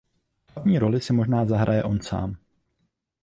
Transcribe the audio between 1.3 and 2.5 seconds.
zahraje on sám.